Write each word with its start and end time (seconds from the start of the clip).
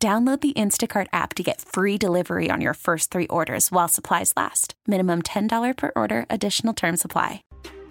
Download 0.00 0.40
the 0.40 0.52
Instacart 0.52 1.08
app 1.12 1.34
to 1.34 1.42
get 1.42 1.60
free 1.60 1.98
delivery 1.98 2.50
on 2.52 2.60
your 2.60 2.74
first 2.74 3.10
three 3.10 3.26
orders 3.26 3.72
while 3.72 3.88
supplies 3.88 4.32
last. 4.36 4.74
Minimum 4.86 5.22
$10 5.22 5.76
per 5.76 5.90
order, 5.96 6.24
additional 6.30 6.72
term 6.72 6.96
supply. 6.96 7.42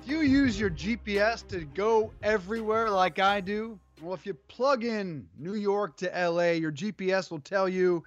You 0.05 0.21
use 0.21 0.57
your 0.57 0.69
GPS 0.69 1.45
to 1.49 1.65
go 1.65 2.13
everywhere 2.23 2.89
like 2.89 3.19
I 3.19 3.41
do? 3.41 3.77
Well, 4.01 4.13
if 4.13 4.25
you 4.25 4.35
plug 4.35 4.85
in 4.85 5.27
New 5.37 5.55
York 5.55 5.97
to 5.97 6.05
LA, 6.07 6.51
your 6.51 6.71
GPS 6.71 7.29
will 7.29 7.41
tell 7.41 7.67
you 7.67 8.05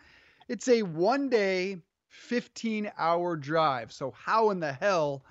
it's 0.48 0.68
a 0.68 0.82
one 0.82 1.28
day, 1.28 1.76
15 2.08 2.90
hour 2.96 3.36
drive. 3.36 3.92
So, 3.92 4.14
how 4.16 4.48
in 4.48 4.60
the 4.60 4.72
hell 4.72 5.22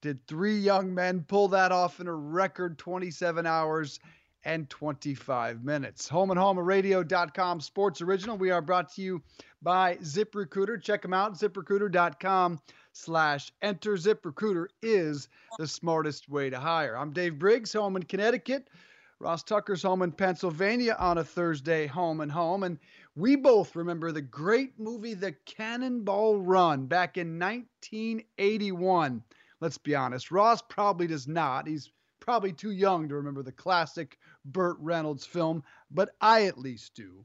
did 0.00 0.26
three 0.26 0.58
young 0.58 0.92
men 0.92 1.24
pull 1.28 1.46
that 1.48 1.70
off 1.70 2.00
in 2.00 2.08
a 2.08 2.14
record 2.14 2.76
27 2.76 3.46
hours? 3.46 4.00
And 4.46 4.70
25 4.70 5.64
minutes. 5.64 6.08
Home 6.08 6.30
and 6.30 6.38
Home 6.38 6.58
Radio.com 6.58 7.60
Sports 7.60 8.00
Original. 8.00 8.38
We 8.38 8.52
are 8.52 8.62
brought 8.62 8.94
to 8.94 9.02
you 9.02 9.20
by 9.60 9.96
ZipRecruiter. 9.96 10.80
Check 10.80 11.02
them 11.02 11.12
out, 11.12 11.34
ziprecruiter.com 11.34 12.60
slash 12.92 13.52
enter. 13.60 13.96
ZipRecruiter 13.96 14.66
is 14.80 15.28
the 15.58 15.66
smartest 15.66 16.28
way 16.28 16.48
to 16.48 16.60
hire. 16.60 16.96
I'm 16.96 17.12
Dave 17.12 17.40
Briggs, 17.40 17.72
home 17.72 17.96
in 17.96 18.04
Connecticut. 18.04 18.70
Ross 19.18 19.42
Tucker's 19.42 19.82
home 19.82 20.02
in 20.02 20.12
Pennsylvania 20.12 20.94
on 20.96 21.18
a 21.18 21.24
Thursday, 21.24 21.88
home 21.88 22.20
and 22.20 22.30
home. 22.30 22.62
And 22.62 22.78
we 23.16 23.34
both 23.34 23.74
remember 23.74 24.12
the 24.12 24.22
great 24.22 24.78
movie 24.78 25.14
The 25.14 25.32
Cannonball 25.44 26.40
Run 26.40 26.86
back 26.86 27.16
in 27.16 27.38
1981. 27.40 29.24
Let's 29.60 29.78
be 29.78 29.96
honest, 29.96 30.30
Ross 30.30 30.62
probably 30.62 31.08
does 31.08 31.26
not. 31.26 31.66
He's 31.66 31.90
probably 32.26 32.52
too 32.52 32.72
young 32.72 33.08
to 33.08 33.14
remember 33.14 33.42
the 33.42 33.52
classic 33.52 34.18
Burt 34.44 34.76
Reynolds 34.80 35.24
film, 35.24 35.62
but 35.92 36.10
I 36.20 36.46
at 36.46 36.58
least 36.58 36.94
do. 36.94 37.24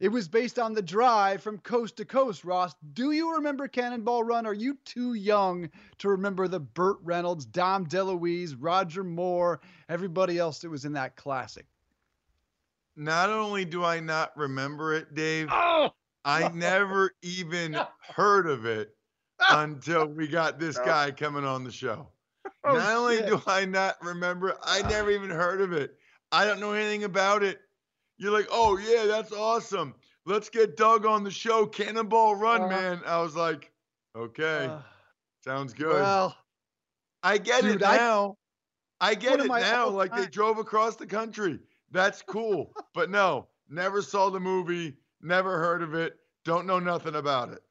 It 0.00 0.08
was 0.08 0.28
based 0.28 0.58
on 0.58 0.72
the 0.72 0.82
drive 0.82 1.42
from 1.42 1.58
coast 1.58 1.98
to 1.98 2.04
coast, 2.04 2.42
Ross. 2.42 2.74
Do 2.94 3.12
you 3.12 3.34
remember 3.34 3.68
Cannonball 3.68 4.24
Run? 4.24 4.46
Are 4.46 4.54
you 4.54 4.76
too 4.84 5.14
young 5.14 5.68
to 5.98 6.08
remember 6.08 6.48
the 6.48 6.58
Burt 6.58 6.96
Reynolds, 7.02 7.44
Dom 7.44 7.86
DeLuise, 7.86 8.56
Roger 8.58 9.04
Moore, 9.04 9.60
everybody 9.88 10.38
else 10.38 10.58
that 10.60 10.70
was 10.70 10.86
in 10.86 10.94
that 10.94 11.16
classic? 11.16 11.66
Not 12.96 13.28
only 13.28 13.64
do 13.64 13.84
I 13.84 14.00
not 14.00 14.36
remember 14.36 14.94
it, 14.94 15.14
Dave, 15.14 15.48
oh! 15.52 15.90
I 16.24 16.48
never 16.48 17.12
even 17.22 17.78
heard 18.16 18.46
of 18.46 18.64
it 18.64 18.96
until 19.50 20.06
we 20.06 20.28
got 20.28 20.58
this 20.58 20.78
guy 20.78 21.10
coming 21.10 21.44
on 21.44 21.62
the 21.62 21.72
show. 21.72 22.08
Oh, 22.64 22.74
not 22.74 22.96
only 22.96 23.20
do 23.22 23.42
I 23.46 23.64
not 23.64 24.02
remember, 24.02 24.56
I 24.62 24.82
never 24.88 25.10
even 25.10 25.30
heard 25.30 25.60
of 25.60 25.72
it. 25.72 25.96
I 26.32 26.46
don't 26.46 26.60
know 26.60 26.72
anything 26.72 27.04
about 27.04 27.42
it. 27.42 27.60
You're 28.16 28.32
like, 28.32 28.48
oh 28.50 28.78
yeah, 28.78 29.06
that's 29.06 29.32
awesome. 29.32 29.94
Let's 30.26 30.48
get 30.48 30.76
Doug 30.76 31.04
on 31.04 31.24
the 31.24 31.30
show. 31.30 31.66
Cannonball 31.66 32.36
Run, 32.36 32.62
uh, 32.62 32.68
man. 32.68 33.00
I 33.06 33.20
was 33.20 33.36
like, 33.36 33.70
okay, 34.16 34.66
uh, 34.70 34.78
sounds 35.44 35.74
good. 35.74 35.92
Well, 35.94 36.36
I 37.22 37.38
get 37.38 37.62
dude, 37.62 37.76
it 37.76 37.80
now. 37.80 38.36
I, 39.00 39.10
I 39.10 39.14
get 39.14 39.40
it 39.40 39.48
now. 39.48 39.88
Like 39.88 40.12
time? 40.12 40.20
they 40.20 40.26
drove 40.26 40.58
across 40.58 40.96
the 40.96 41.06
country. 41.06 41.58
That's 41.90 42.22
cool. 42.22 42.72
but 42.94 43.10
no, 43.10 43.48
never 43.68 44.00
saw 44.00 44.30
the 44.30 44.40
movie. 44.40 44.94
Never 45.20 45.58
heard 45.58 45.82
of 45.82 45.94
it. 45.94 46.16
Don't 46.44 46.66
know 46.66 46.78
nothing 46.78 47.14
about 47.14 47.50
it. 47.50 47.62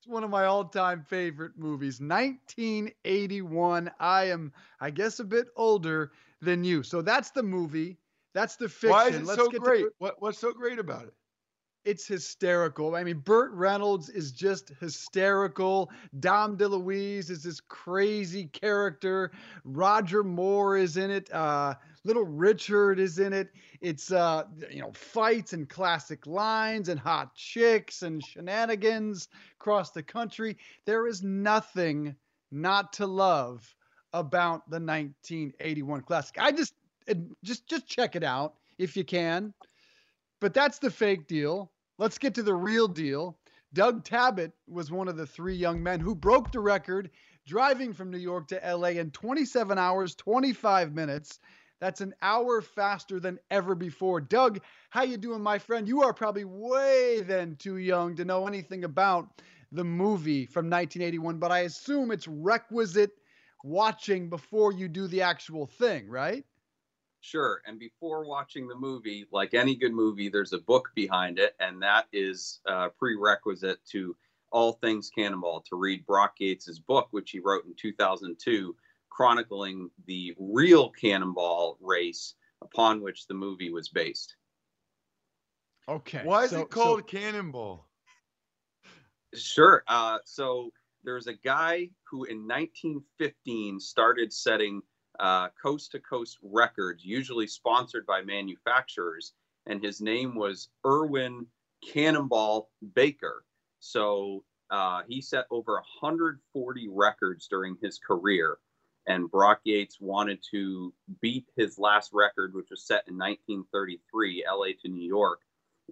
It's 0.00 0.08
one 0.08 0.24
of 0.24 0.30
my 0.30 0.46
all-time 0.46 1.02
favorite 1.02 1.58
movies. 1.58 2.00
1981. 2.00 3.90
I 4.00 4.24
am, 4.30 4.50
I 4.80 4.88
guess, 4.88 5.20
a 5.20 5.24
bit 5.24 5.48
older 5.56 6.12
than 6.40 6.64
you. 6.64 6.82
So 6.82 7.02
that's 7.02 7.32
the 7.32 7.42
movie. 7.42 7.98
That's 8.32 8.56
the 8.56 8.70
fiction. 8.70 8.90
Why 8.92 9.08
is 9.08 9.16
it 9.16 9.26
Let's 9.26 9.42
so 9.42 9.50
great? 9.50 9.82
To, 9.82 9.92
what, 9.98 10.16
what's 10.22 10.38
so 10.38 10.54
great 10.54 10.78
about 10.78 11.04
it? 11.04 11.12
It's 11.84 12.06
hysterical. 12.06 12.94
I 12.94 13.04
mean, 13.04 13.18
Burt 13.18 13.52
Reynolds 13.52 14.10
is 14.10 14.32
just 14.32 14.70
hysterical. 14.80 15.90
Dom 16.18 16.58
DeLuise 16.58 17.30
is 17.30 17.42
this 17.42 17.60
crazy 17.60 18.46
character. 18.46 19.30
Roger 19.64 20.22
Moore 20.22 20.76
is 20.76 20.98
in 20.98 21.10
it. 21.10 21.32
Uh, 21.32 21.74
Little 22.04 22.24
Richard 22.24 22.98
is 22.98 23.18
in 23.18 23.32
it. 23.32 23.50
It's 23.80 24.12
uh, 24.12 24.44
you 24.70 24.80
know 24.80 24.92
fights 24.92 25.54
and 25.54 25.68
classic 25.68 26.26
lines 26.26 26.88
and 26.90 27.00
hot 27.00 27.34
chicks 27.34 28.02
and 28.02 28.22
shenanigans 28.22 29.28
across 29.58 29.90
the 29.90 30.02
country. 30.02 30.58
There 30.84 31.06
is 31.06 31.22
nothing 31.22 32.14
not 32.50 32.92
to 32.94 33.06
love 33.06 33.74
about 34.12 34.68
the 34.68 34.80
1981 34.80 36.02
classic. 36.02 36.36
I 36.38 36.52
just 36.52 36.74
just 37.42 37.66
just 37.66 37.86
check 37.86 38.16
it 38.16 38.24
out 38.24 38.54
if 38.78 38.96
you 38.96 39.04
can. 39.04 39.54
But 40.40 40.54
that's 40.54 40.78
the 40.78 40.90
fake 40.90 41.26
deal. 41.26 41.70
Let's 41.98 42.18
get 42.18 42.34
to 42.36 42.42
the 42.42 42.54
real 42.54 42.88
deal. 42.88 43.38
Doug 43.72 44.04
Tabbutt 44.04 44.52
was 44.66 44.90
one 44.90 45.06
of 45.06 45.16
the 45.16 45.26
three 45.26 45.54
young 45.54 45.82
men 45.82 46.00
who 46.00 46.14
broke 46.14 46.50
the 46.50 46.60
record 46.60 47.10
driving 47.46 47.92
from 47.92 48.10
New 48.10 48.18
York 48.18 48.48
to 48.48 48.60
LA 48.76 48.88
in 48.88 49.10
27 49.10 49.78
hours, 49.78 50.14
25 50.14 50.92
minutes. 50.94 51.38
That's 51.80 52.00
an 52.00 52.14
hour 52.20 52.60
faster 52.60 53.20
than 53.20 53.38
ever 53.50 53.74
before. 53.74 54.20
Doug, 54.20 54.60
how 54.90 55.02
you 55.02 55.16
doing, 55.16 55.42
my 55.42 55.58
friend? 55.58 55.88
You 55.88 56.02
are 56.02 56.12
probably 56.12 56.44
way 56.44 57.22
then 57.22 57.56
too 57.56 57.78
young 57.78 58.16
to 58.16 58.24
know 58.24 58.46
anything 58.46 58.84
about 58.84 59.28
the 59.72 59.84
movie 59.84 60.46
from 60.46 60.66
1981, 60.66 61.38
but 61.38 61.52
I 61.52 61.60
assume 61.60 62.10
it's 62.10 62.28
requisite 62.28 63.12
watching 63.62 64.28
before 64.28 64.72
you 64.72 64.88
do 64.88 65.06
the 65.06 65.22
actual 65.22 65.66
thing, 65.66 66.08
right? 66.08 66.44
Sure. 67.20 67.60
And 67.66 67.78
before 67.78 68.24
watching 68.24 68.66
the 68.66 68.74
movie, 68.74 69.26
like 69.30 69.54
any 69.54 69.74
good 69.74 69.92
movie, 69.92 70.28
there's 70.28 70.54
a 70.54 70.58
book 70.58 70.90
behind 70.94 71.38
it, 71.38 71.54
and 71.60 71.82
that 71.82 72.06
is 72.12 72.60
a 72.66 72.88
prerequisite 72.88 73.84
to 73.92 74.16
all 74.50 74.72
things 74.72 75.10
Cannonball 75.10 75.62
to 75.68 75.76
read 75.76 76.06
Brock 76.06 76.36
Yates's 76.40 76.80
book, 76.80 77.08
which 77.10 77.30
he 77.30 77.38
wrote 77.38 77.66
in 77.66 77.74
2002 77.74 78.74
chronicling 79.10 79.90
the 80.06 80.34
real 80.38 80.88
cannonball 80.90 81.76
race 81.80 82.34
upon 82.62 83.02
which 83.02 83.26
the 83.26 83.34
movie 83.34 83.70
was 83.70 83.88
based. 83.88 84.36
Okay. 85.88 86.22
Why 86.24 86.44
is 86.44 86.50
so, 86.50 86.62
it 86.62 86.70
called 86.70 87.00
so... 87.00 87.18
Cannonball? 87.18 87.86
Sure. 89.34 89.82
Uh, 89.86 90.18
so 90.24 90.72
there's 91.04 91.26
a 91.26 91.34
guy 91.34 91.90
who 92.10 92.24
in 92.24 92.46
1915 92.46 93.80
started 93.80 94.32
setting 94.32 94.80
coast 95.62 95.92
to 95.92 96.00
coast 96.00 96.38
records, 96.42 97.04
usually 97.04 97.46
sponsored 97.46 98.06
by 98.06 98.22
manufacturers, 98.22 99.32
and 99.66 99.82
his 99.82 100.00
name 100.00 100.34
was 100.34 100.68
Erwin 100.86 101.46
Cannonball 101.86 102.70
Baker. 102.94 103.44
So 103.80 104.44
uh, 104.70 105.02
he 105.08 105.20
set 105.20 105.46
over 105.50 105.74
140 105.74 106.88
records 106.90 107.48
during 107.48 107.76
his 107.82 107.98
career 107.98 108.58
and 109.06 109.30
Brock 109.30 109.60
Yates 109.64 109.98
wanted 110.00 110.38
to 110.50 110.92
beat 111.20 111.46
his 111.56 111.78
last 111.78 112.10
record, 112.12 112.54
which 112.54 112.68
was 112.70 112.86
set 112.86 113.04
in 113.08 113.16
1933, 113.16 114.44
LA 114.48 114.66
to 114.82 114.88
New 114.88 115.06
York, 115.06 115.40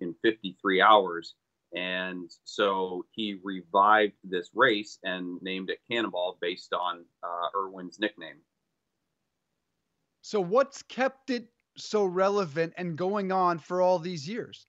in 0.01 0.15
53 0.23 0.81
hours. 0.81 1.35
And 1.75 2.31
so 2.45 3.05
he 3.13 3.41
revived 3.43 4.15
this 4.25 4.51
race 4.55 4.99
and 5.03 5.41
named 5.43 5.71
it 5.71 5.81
Cannonball 5.91 6.39
based 6.41 6.73
on 6.73 7.05
uh, 7.23 7.49
Erwin's 7.59 7.99
nickname. 7.99 8.39
So, 10.23 10.41
what's 10.41 10.83
kept 10.83 11.31
it 11.31 11.49
so 11.77 12.05
relevant 12.05 12.75
and 12.77 12.97
going 12.97 13.33
on 13.33 13.59
for 13.59 13.81
all 13.81 13.99
these 13.99 14.29
years? 14.29 14.67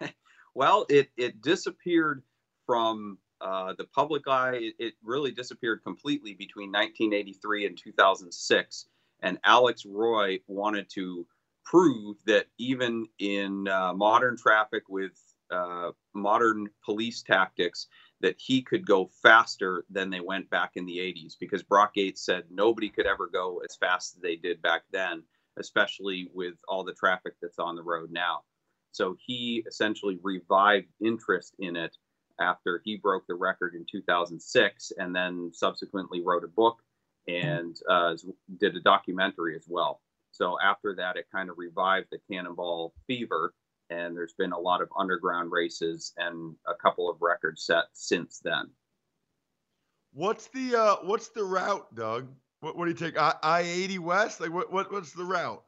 well, 0.54 0.86
it, 0.88 1.08
it 1.16 1.40
disappeared 1.40 2.22
from 2.66 3.18
uh, 3.40 3.74
the 3.78 3.84
public 3.84 4.28
eye, 4.28 4.54
it, 4.54 4.74
it, 4.78 4.94
really 5.02 5.30
disappeared 5.30 5.82
completely 5.82 6.34
between 6.34 6.68
1983 6.68 7.66
and 7.66 7.78
2006. 7.82 8.86
And 9.22 9.38
Alex 9.44 9.86
Roy 9.86 10.40
wanted 10.46 10.90
to 10.90 11.26
prove 11.64 12.16
that 12.26 12.46
even 12.58 13.06
in 13.18 13.66
uh, 13.66 13.94
modern 13.94 14.36
traffic 14.36 14.82
with 14.88 15.12
uh, 15.50 15.92
modern 16.14 16.68
police 16.84 17.22
tactics, 17.22 17.86
that 18.20 18.36
he 18.38 18.62
could 18.62 18.86
go 18.86 19.10
faster 19.22 19.84
than 19.90 20.10
they 20.10 20.20
went 20.20 20.48
back 20.50 20.72
in 20.74 20.84
the 20.86 20.98
80s 20.98 21.36
because 21.38 21.62
Brock 21.62 21.92
Yates 21.94 22.24
said 22.24 22.44
nobody 22.50 22.88
could 22.88 23.06
ever 23.06 23.26
go 23.26 23.62
as 23.68 23.76
fast 23.76 24.16
as 24.16 24.22
they 24.22 24.36
did 24.36 24.60
back 24.62 24.82
then, 24.92 25.22
especially 25.58 26.30
with 26.34 26.54
all 26.68 26.84
the 26.84 26.92
traffic 26.92 27.34
that's 27.40 27.58
on 27.58 27.76
the 27.76 27.82
road 27.82 28.10
now. 28.10 28.42
So 28.92 29.16
he 29.18 29.64
essentially 29.66 30.18
revived 30.22 30.88
interest 31.00 31.54
in 31.58 31.76
it 31.76 31.96
after 32.40 32.82
he 32.84 32.96
broke 32.96 33.26
the 33.26 33.34
record 33.34 33.74
in 33.74 33.86
2006 33.90 34.92
and 34.98 35.14
then 35.14 35.50
subsequently 35.52 36.22
wrote 36.22 36.44
a 36.44 36.48
book 36.48 36.78
and 37.28 37.76
uh, 37.88 38.16
did 38.58 38.76
a 38.76 38.80
documentary 38.80 39.54
as 39.54 39.66
well. 39.68 40.00
So 40.32 40.56
after 40.62 40.94
that, 40.96 41.16
it 41.16 41.26
kind 41.32 41.50
of 41.50 41.58
revived 41.58 42.08
the 42.10 42.18
cannonball 42.30 42.94
fever, 43.06 43.52
and 43.90 44.16
there's 44.16 44.34
been 44.34 44.52
a 44.52 44.58
lot 44.58 44.80
of 44.80 44.88
underground 44.96 45.52
races 45.52 46.12
and 46.16 46.54
a 46.66 46.74
couple 46.74 47.10
of 47.10 47.20
records 47.20 47.62
set 47.62 47.84
since 47.92 48.40
then. 48.42 48.70
What's 50.12 50.48
the 50.48 50.76
uh, 50.76 50.96
what's 51.02 51.28
the 51.28 51.44
route, 51.44 51.94
Doug? 51.94 52.28
What, 52.60 52.76
what 52.76 52.84
do 52.86 52.90
you 52.90 52.96
take? 52.96 53.18
I 53.18 53.60
eighty 53.60 53.98
west? 53.98 54.40
Like 54.40 54.52
what, 54.52 54.72
what 54.72 54.92
what's 54.92 55.12
the 55.12 55.24
route? 55.24 55.62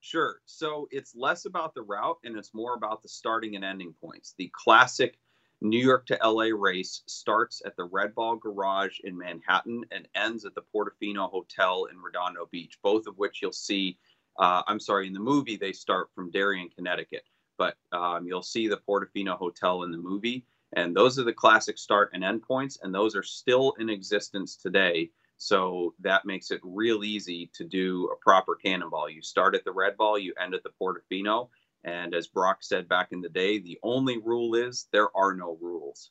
Sure. 0.00 0.36
So 0.44 0.86
it's 0.90 1.14
less 1.16 1.46
about 1.46 1.74
the 1.74 1.82
route 1.82 2.18
and 2.24 2.36
it's 2.36 2.52
more 2.52 2.74
about 2.74 3.02
the 3.02 3.08
starting 3.08 3.56
and 3.56 3.64
ending 3.64 3.94
points. 4.00 4.34
The 4.36 4.50
classic 4.52 5.16
New 5.62 5.80
York 5.80 6.04
to 6.06 6.18
LA 6.22 6.48
race 6.54 7.02
starts 7.06 7.62
at 7.64 7.74
the 7.76 7.84
Red 7.84 8.14
Ball 8.14 8.36
Garage 8.36 8.98
in 9.04 9.16
Manhattan 9.16 9.82
and 9.90 10.06
ends 10.14 10.44
at 10.44 10.54
the 10.54 10.62
Portofino 10.74 11.30
Hotel 11.30 11.86
in 11.90 11.98
Redondo 11.98 12.46
Beach, 12.50 12.78
both 12.82 13.06
of 13.06 13.16
which 13.16 13.40
you'll 13.40 13.52
see. 13.52 13.98
Uh, 14.38 14.62
I'm 14.66 14.78
sorry, 14.78 15.06
in 15.06 15.14
the 15.14 15.20
movie, 15.20 15.56
they 15.56 15.72
start 15.72 16.10
from 16.14 16.30
Darien, 16.30 16.68
Connecticut, 16.68 17.22
but 17.58 17.76
um, 17.92 18.26
you'll 18.26 18.42
see 18.42 18.68
the 18.68 18.80
Portofino 18.88 19.36
Hotel 19.36 19.82
in 19.82 19.90
the 19.90 19.98
movie. 19.98 20.44
And 20.76 20.96
those 20.96 21.18
are 21.18 21.24
the 21.24 21.32
classic 21.32 21.78
start 21.78 22.10
and 22.12 22.24
end 22.24 22.42
points, 22.42 22.78
and 22.82 22.92
those 22.92 23.14
are 23.14 23.22
still 23.22 23.74
in 23.78 23.88
existence 23.88 24.56
today. 24.56 25.10
So 25.36 25.94
that 26.00 26.24
makes 26.24 26.50
it 26.50 26.60
real 26.62 27.04
easy 27.04 27.50
to 27.54 27.64
do 27.64 28.10
a 28.12 28.16
proper 28.16 28.56
cannonball. 28.56 29.08
You 29.08 29.22
start 29.22 29.54
at 29.54 29.64
the 29.64 29.72
red 29.72 29.96
ball, 29.96 30.18
you 30.18 30.32
end 30.40 30.54
at 30.54 30.62
the 30.62 30.70
Portofino, 30.80 31.48
and 31.84 32.14
as 32.14 32.26
Brock 32.26 32.58
said 32.62 32.88
back 32.88 33.12
in 33.12 33.20
the 33.20 33.28
day, 33.28 33.58
the 33.58 33.78
only 33.82 34.18
rule 34.18 34.54
is 34.54 34.88
there 34.92 35.14
are 35.16 35.34
no 35.34 35.58
rules. 35.60 36.10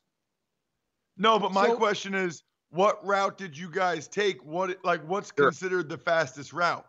No, 1.16 1.38
but 1.38 1.52
my 1.52 1.66
so, 1.66 1.76
question 1.76 2.14
is, 2.14 2.42
what 2.70 3.04
route 3.04 3.38
did 3.38 3.56
you 3.56 3.70
guys 3.70 4.08
take? 4.08 4.44
What 4.44 4.78
like 4.84 5.06
what's 5.06 5.32
sure. 5.36 5.46
considered 5.46 5.88
the 5.88 5.98
fastest 5.98 6.52
route? 6.52 6.86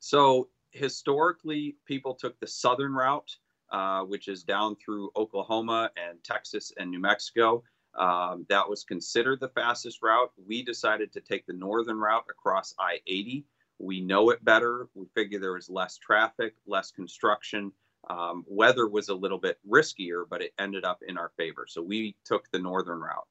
So 0.00 0.48
historically, 0.76 1.76
people 1.86 2.14
took 2.14 2.38
the 2.40 2.46
southern 2.46 2.92
route, 2.92 3.36
uh, 3.70 4.02
which 4.02 4.28
is 4.28 4.44
down 4.44 4.76
through 4.76 5.10
Oklahoma 5.16 5.90
and 5.96 6.22
Texas 6.22 6.72
and 6.78 6.90
New 6.90 7.00
Mexico. 7.00 7.62
Um, 7.98 8.44
that 8.48 8.68
was 8.68 8.84
considered 8.84 9.40
the 9.40 9.48
fastest 9.48 10.02
route. 10.02 10.30
We 10.46 10.62
decided 10.62 11.12
to 11.12 11.20
take 11.20 11.46
the 11.46 11.54
northern 11.54 11.98
route 11.98 12.26
across 12.30 12.74
I 12.78 13.00
80 13.06 13.46
we 13.78 14.00
know 14.00 14.30
it 14.30 14.44
better. 14.44 14.88
We 14.94 15.06
figure 15.14 15.38
there 15.38 15.52
was 15.52 15.68
less 15.68 15.98
traffic, 15.98 16.54
less 16.66 16.90
construction. 16.90 17.72
Um, 18.08 18.44
weather 18.46 18.88
was 18.88 19.08
a 19.08 19.14
little 19.14 19.38
bit 19.38 19.58
riskier, 19.68 20.24
but 20.28 20.40
it 20.40 20.54
ended 20.58 20.84
up 20.84 21.00
in 21.06 21.18
our 21.18 21.32
favor. 21.36 21.66
So 21.68 21.82
we 21.82 22.16
took 22.24 22.50
the 22.50 22.58
northern 22.58 23.00
route. 23.00 23.26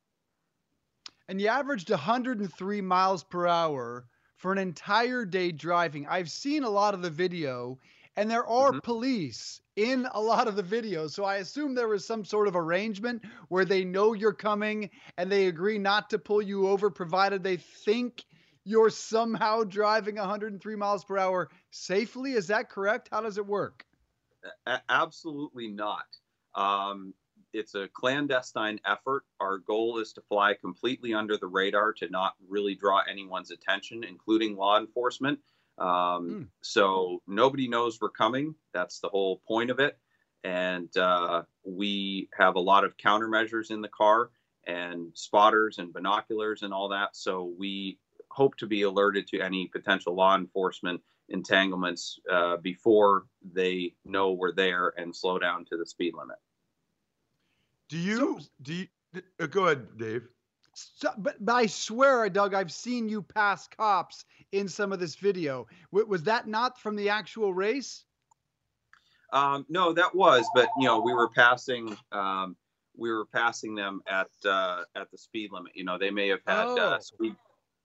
And 1.27 1.41
you 1.41 1.47
averaged 1.47 1.89
103 1.89 2.81
miles 2.81 3.23
per 3.23 3.47
hour 3.47 4.05
for 4.37 4.51
an 4.51 4.57
entire 4.57 5.25
day 5.25 5.51
driving. 5.51 6.07
I've 6.07 6.29
seen 6.29 6.63
a 6.63 6.69
lot 6.69 6.93
of 6.93 7.01
the 7.01 7.09
video, 7.09 7.79
and 8.15 8.29
there 8.29 8.45
are 8.45 8.71
mm-hmm. 8.71 8.79
police 8.79 9.61
in 9.75 10.07
a 10.13 10.21
lot 10.21 10.47
of 10.47 10.55
the 10.55 10.63
videos. 10.63 11.11
So 11.11 11.23
I 11.23 11.37
assume 11.37 11.75
there 11.75 11.87
was 11.87 12.05
some 12.05 12.23
sort 12.23 12.47
of 12.47 12.55
arrangement 12.55 13.23
where 13.49 13.65
they 13.65 13.83
know 13.83 14.13
you're 14.13 14.33
coming 14.33 14.89
and 15.17 15.31
they 15.31 15.47
agree 15.47 15.77
not 15.77 16.09
to 16.11 16.19
pull 16.19 16.41
you 16.41 16.67
over, 16.67 16.89
provided 16.89 17.43
they 17.43 17.57
think 17.57 18.23
you're 18.63 18.89
somehow 18.89 19.63
driving 19.63 20.15
103 20.15 20.75
miles 20.75 21.03
per 21.03 21.17
hour 21.17 21.49
safely. 21.71 22.33
Is 22.33 22.47
that 22.47 22.69
correct? 22.69 23.09
How 23.11 23.21
does 23.21 23.37
it 23.37 23.45
work? 23.45 23.85
A- 24.65 24.81
absolutely 24.89 25.67
not. 25.67 26.05
Um, 26.55 27.13
it's 27.55 27.73
a 27.73 27.87
clandestine 27.93 28.79
effort. 28.85 29.23
Our 29.39 29.59
goal 29.59 29.99
is 29.99 30.11
to 30.13 30.21
fly 30.21 30.55
completely 30.59 31.13
under 31.13 31.37
the 31.37 31.47
radar 31.47 31.93
to 31.93 32.09
not 32.09 32.33
really 32.49 32.75
draw 32.75 33.01
anyone's 33.09 33.49
attention, 33.49 34.03
including 34.03 34.57
law 34.57 34.77
enforcement. 34.77 35.39
Um, 35.77 35.87
mm. 35.87 36.47
So 36.61 37.21
nobody 37.27 37.67
knows 37.69 37.97
we're 37.99 38.09
coming. 38.09 38.55
That's 38.73 38.99
the 38.99 39.09
whole 39.09 39.41
point 39.47 39.71
of 39.71 39.79
it. 39.79 39.97
And 40.43 40.95
uh, 40.97 41.43
we 41.63 42.29
have 42.37 42.55
a 42.55 42.59
lot 42.59 42.83
of 42.83 42.97
countermeasures 42.97 43.71
in 43.71 43.81
the 43.81 43.89
car 43.89 44.29
and 44.67 45.11
spotters 45.13 45.77
and 45.79 45.93
binoculars 45.93 46.61
and 46.61 46.73
all 46.73 46.89
that. 46.89 47.15
So 47.15 47.53
we 47.57 47.99
hope 48.29 48.57
to 48.57 48.67
be 48.67 48.81
alerted 48.81 49.27
to 49.27 49.39
any 49.39 49.67
potential 49.67 50.13
law 50.13 50.35
enforcement 50.35 51.01
entanglements 51.29 52.19
uh, 52.31 52.57
before 52.57 53.25
they 53.53 53.93
know 54.03 54.33
we're 54.33 54.53
there 54.53 54.93
and 54.97 55.15
slow 55.15 55.39
down 55.39 55.65
to 55.65 55.77
the 55.77 55.85
speed 55.85 56.13
limit. 56.13 56.37
Do 57.89 57.97
you 57.97 58.39
so, 58.39 58.39
do 58.61 58.73
you, 58.73 58.87
uh, 59.39 59.45
go 59.47 59.65
ahead, 59.65 59.97
Dave? 59.97 60.27
So, 60.73 61.09
but, 61.17 61.37
but 61.39 61.53
I 61.53 61.65
swear, 61.67 62.29
Doug, 62.29 62.53
I've 62.53 62.71
seen 62.71 63.07
you 63.07 63.21
pass 63.21 63.67
cops 63.67 64.25
in 64.51 64.67
some 64.67 64.91
of 64.91 64.99
this 64.99 65.15
video. 65.15 65.67
W- 65.93 66.07
was 66.07 66.23
that 66.23 66.47
not 66.47 66.79
from 66.79 66.95
the 66.95 67.09
actual 67.09 67.53
race? 67.53 68.03
Um, 69.31 69.65
no, 69.69 69.93
that 69.93 70.13
was, 70.13 70.45
but 70.53 70.69
you 70.77 70.87
know, 70.87 70.99
we 70.99 71.13
were 71.13 71.29
passing. 71.29 71.95
Um, 72.11 72.55
we 72.97 73.11
were 73.11 73.25
passing 73.25 73.75
them 73.75 74.01
at 74.07 74.29
uh, 74.45 74.83
at 74.95 75.11
the 75.11 75.17
speed 75.17 75.51
limit. 75.51 75.73
You 75.75 75.83
know, 75.83 75.97
they 75.97 76.11
may 76.11 76.27
have 76.29 76.41
had 76.45 76.65
uh, 76.65 76.75
oh. 76.77 76.77
uh, 76.77 76.99
speed 76.99 77.35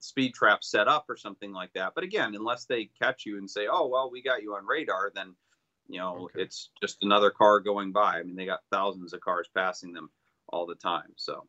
speed 0.00 0.34
trap 0.34 0.64
set 0.64 0.88
up 0.88 1.06
or 1.08 1.16
something 1.16 1.52
like 1.52 1.72
that. 1.74 1.92
But 1.94 2.04
again, 2.04 2.34
unless 2.34 2.64
they 2.64 2.90
catch 3.00 3.26
you 3.26 3.38
and 3.38 3.48
say, 3.48 3.66
"Oh, 3.70 3.86
well, 3.86 4.10
we 4.10 4.22
got 4.22 4.42
you 4.42 4.54
on 4.54 4.66
radar," 4.66 5.12
then 5.14 5.34
you 5.92 5.98
know 5.98 6.24
okay. 6.24 6.42
it's 6.42 6.70
just 6.80 7.02
another 7.02 7.30
car 7.30 7.60
going 7.60 7.92
by. 7.92 8.18
I 8.18 8.22
mean, 8.22 8.36
they 8.36 8.46
got 8.46 8.60
thousands 8.70 9.12
of 9.12 9.20
cars 9.20 9.48
passing 9.54 9.92
them 9.92 10.10
all 10.48 10.66
the 10.66 10.74
time. 10.74 11.12
So, 11.16 11.46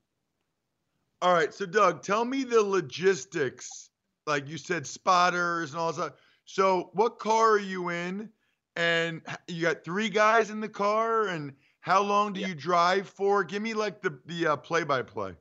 all 1.21 1.33
right. 1.33 1.53
So, 1.53 1.65
Doug, 1.65 2.03
tell 2.03 2.25
me 2.25 2.43
the 2.43 2.61
logistics. 2.61 3.89
Like 4.27 4.47
you 4.47 4.57
said, 4.57 4.85
spotters 4.85 5.71
and 5.71 5.79
all 5.79 5.91
that. 5.93 6.15
So, 6.45 6.91
what 6.93 7.19
car 7.19 7.51
are 7.51 7.59
you 7.59 7.89
in? 7.89 8.29
And 8.75 9.21
you 9.47 9.63
got 9.63 9.83
three 9.83 10.09
guys 10.09 10.49
in 10.49 10.61
the 10.61 10.69
car, 10.69 11.27
and 11.27 11.53
how 11.81 12.01
long 12.01 12.33
do 12.33 12.39
yeah. 12.39 12.47
you 12.47 12.55
drive 12.55 13.09
for? 13.09 13.44
Give 13.44 13.61
me 13.61 13.73
like 13.73 14.01
the 14.01 14.17
the 14.25 14.47
uh, 14.47 14.55
play 14.57 14.83
by 14.83 15.01
play. 15.01 15.33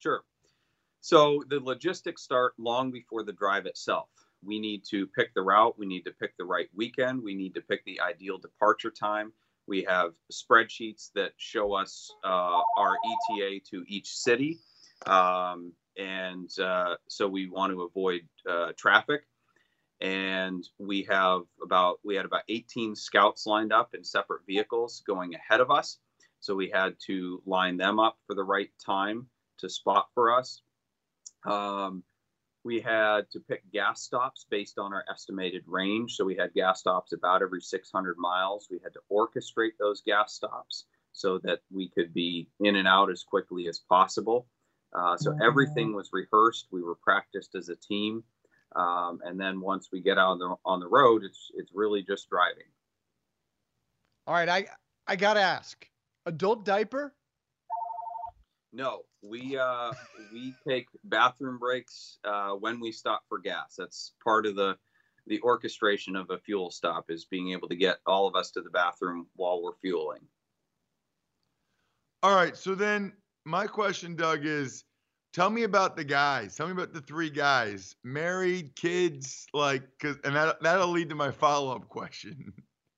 Sure. 0.00 0.22
So 1.00 1.42
the 1.48 1.60
logistics 1.60 2.22
start 2.22 2.54
long 2.58 2.90
before 2.90 3.22
the 3.22 3.32
drive 3.32 3.66
itself. 3.66 4.08
We 4.44 4.60
need 4.60 4.84
to 4.90 5.06
pick 5.06 5.34
the 5.34 5.42
route. 5.42 5.78
We 5.78 5.86
need 5.86 6.02
to 6.02 6.12
pick 6.12 6.36
the 6.36 6.44
right 6.44 6.68
weekend. 6.74 7.22
We 7.22 7.34
need 7.34 7.54
to 7.54 7.60
pick 7.60 7.84
the 7.84 8.00
ideal 8.00 8.38
departure 8.38 8.90
time. 8.90 9.32
We 9.66 9.84
have 9.84 10.12
spreadsheets 10.32 11.10
that 11.14 11.32
show 11.36 11.74
us 11.74 12.10
uh, 12.24 12.60
our 12.78 12.96
ETA 13.30 13.60
to 13.70 13.84
each 13.86 14.16
city. 14.16 14.58
Um, 15.06 15.72
and 15.96 16.48
uh, 16.58 16.94
so 17.08 17.28
we 17.28 17.48
want 17.48 17.72
to 17.72 17.82
avoid 17.82 18.22
uh, 18.48 18.72
traffic. 18.76 19.22
And 20.00 20.66
we 20.78 21.02
have 21.10 21.42
about 21.62 21.98
we 22.04 22.14
had 22.14 22.24
about 22.24 22.42
18 22.48 22.94
scouts 22.94 23.46
lined 23.46 23.72
up 23.72 23.94
in 23.94 24.04
separate 24.04 24.42
vehicles 24.46 25.02
going 25.06 25.34
ahead 25.34 25.60
of 25.60 25.72
us. 25.72 25.98
So 26.40 26.54
we 26.54 26.70
had 26.72 26.94
to 27.06 27.42
line 27.46 27.76
them 27.76 27.98
up 27.98 28.16
for 28.26 28.34
the 28.34 28.44
right 28.44 28.70
time 28.84 29.26
to 29.58 29.68
spot 29.68 30.06
for 30.14 30.32
us. 30.32 30.62
Um, 31.44 32.04
we 32.64 32.80
had 32.80 33.30
to 33.30 33.40
pick 33.40 33.62
gas 33.72 34.02
stops 34.02 34.46
based 34.50 34.78
on 34.78 34.92
our 34.92 35.04
estimated 35.10 35.62
range. 35.66 36.16
So 36.16 36.24
we 36.24 36.36
had 36.36 36.52
gas 36.54 36.80
stops 36.80 37.12
about 37.12 37.42
every 37.42 37.60
600 37.60 38.16
miles. 38.18 38.68
We 38.70 38.80
had 38.82 38.92
to 38.94 39.00
orchestrate 39.10 39.78
those 39.78 40.02
gas 40.02 40.34
stops 40.34 40.84
so 41.12 41.38
that 41.44 41.60
we 41.70 41.88
could 41.88 42.12
be 42.12 42.48
in 42.60 42.76
and 42.76 42.88
out 42.88 43.10
as 43.10 43.22
quickly 43.22 43.68
as 43.68 43.78
possible. 43.78 44.46
Uh, 44.92 45.16
so 45.16 45.36
everything 45.42 45.94
was 45.94 46.10
rehearsed. 46.12 46.68
We 46.70 46.82
were 46.82 46.94
practiced 46.94 47.54
as 47.54 47.68
a 47.68 47.76
team. 47.76 48.24
Um, 48.76 49.20
and 49.24 49.38
then 49.38 49.60
once 49.60 49.88
we 49.92 50.00
get 50.00 50.18
out 50.18 50.32
on 50.32 50.38
the, 50.38 50.54
on 50.64 50.80
the 50.80 50.88
road, 50.88 51.24
it's 51.24 51.50
it's 51.54 51.72
really 51.74 52.02
just 52.02 52.28
driving. 52.28 52.68
All 54.26 54.34
right, 54.34 54.48
I 54.48 54.66
I 55.06 55.16
gotta 55.16 55.40
ask, 55.40 55.86
adult 56.26 56.64
diaper? 56.64 57.14
No, 58.72 59.02
we 59.22 59.56
uh, 59.56 59.92
we 60.32 60.54
take 60.66 60.86
bathroom 61.04 61.58
breaks 61.58 62.18
uh, 62.24 62.50
when 62.50 62.80
we 62.80 62.92
stop 62.92 63.22
for 63.28 63.38
gas. 63.38 63.74
That's 63.76 64.12
part 64.22 64.46
of 64.46 64.56
the 64.56 64.76
the 65.26 65.40
orchestration 65.42 66.16
of 66.16 66.30
a 66.30 66.38
fuel 66.38 66.70
stop 66.70 67.10
is 67.10 67.26
being 67.26 67.52
able 67.52 67.68
to 67.68 67.76
get 67.76 67.98
all 68.06 68.26
of 68.26 68.34
us 68.34 68.50
to 68.52 68.62
the 68.62 68.70
bathroom 68.70 69.26
while 69.36 69.62
we're 69.62 69.76
fueling. 69.80 70.22
All 72.22 72.34
right. 72.34 72.56
So 72.56 72.74
then 72.74 73.12
my 73.44 73.66
question, 73.66 74.16
Doug, 74.16 74.44
is 74.44 74.84
tell 75.32 75.50
me 75.50 75.64
about 75.64 75.96
the 75.96 76.04
guys. 76.04 76.56
Tell 76.56 76.66
me 76.66 76.72
about 76.72 76.92
the 76.92 77.00
three 77.00 77.30
guys, 77.30 77.94
married, 78.02 78.74
kids, 78.74 79.46
like, 79.52 79.82
cause, 80.00 80.16
and 80.24 80.34
that, 80.34 80.60
that'll 80.62 80.88
lead 80.88 81.10
to 81.10 81.14
my 81.14 81.30
follow 81.30 81.76
up 81.76 81.88
question. 81.88 82.52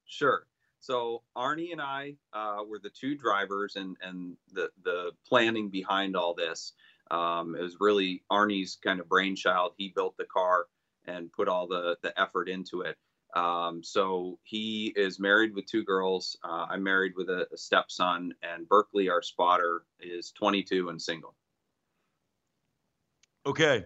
Sure. 0.07 0.47
So 0.81 1.23
Arnie 1.37 1.73
and 1.73 1.81
I 1.81 2.15
uh, 2.33 2.65
were 2.67 2.79
the 2.79 2.91
two 2.91 3.15
drivers, 3.15 3.77
and 3.77 3.97
and 4.03 4.37
the 4.53 4.71
the 4.83 5.13
planning 5.29 5.69
behind 5.69 6.17
all 6.17 6.35
this 6.35 6.73
um, 7.11 7.53
was 7.53 7.77
really 7.81 8.23
Arnie's 8.31 8.77
kind 8.83 8.99
of 9.01 9.09
brainchild. 9.09 9.75
He 9.77 9.93
built 9.95 10.17
the 10.17 10.25
car 10.25 10.67
and 11.07 11.33
put 11.33 11.49
all 11.49 11.67
the 11.67 11.97
the 12.03 12.19
effort 12.19 12.49
into 12.49 12.81
it. 12.83 12.97
Um, 13.35 13.83
so 13.85 14.39
he 14.43 14.93
is 14.97 15.21
married 15.21 15.55
with 15.55 15.67
two 15.67 15.85
girls. 15.85 16.37
Uh, 16.43 16.67
I'm 16.69 16.83
married 16.83 17.13
with 17.17 17.29
a, 17.29 17.47
a, 17.53 17.57
stepson, 17.57 18.35
and 18.43 18.69
Berkeley, 18.69 19.09
our 19.09 19.23
spotter, 19.23 19.85
is 20.01 20.33
22 20.33 20.89
and 20.89 21.01
single. 21.01 21.37
Okay. 23.47 23.85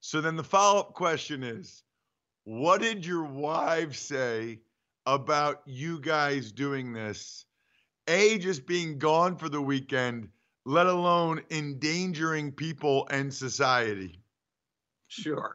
So 0.00 0.20
then 0.20 0.36
the 0.36 0.44
follow 0.44 0.80
up 0.80 0.92
question 0.92 1.42
is 1.42 1.82
what 2.44 2.82
did 2.82 3.06
your 3.06 3.24
wife 3.24 3.96
say 3.96 4.58
about 5.06 5.62
you 5.66 6.00
guys 6.00 6.52
doing 6.52 6.92
this? 6.92 7.46
A, 8.08 8.38
just 8.38 8.66
being 8.66 8.98
gone 8.98 9.36
for 9.36 9.48
the 9.48 9.60
weekend, 9.60 10.28
let 10.64 10.86
alone 10.86 11.42
endangering 11.50 12.52
people 12.52 13.06
and 13.10 13.32
society. 13.32 14.20
Sure. 15.08 15.54